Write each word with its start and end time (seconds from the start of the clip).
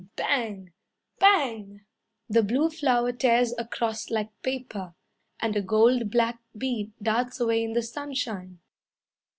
Bang! 0.15 0.71
BANG!! 1.19 1.81
The 2.27 2.41
blue 2.41 2.71
flower 2.71 3.11
tears 3.11 3.53
across 3.59 4.09
like 4.09 4.31
paper, 4.41 4.95
And 5.39 5.55
a 5.55 5.61
gold 5.61 6.09
black 6.09 6.41
bee 6.57 6.91
darts 6.99 7.39
away 7.39 7.63
in 7.63 7.73
the 7.73 7.83
sunshine. 7.83 8.61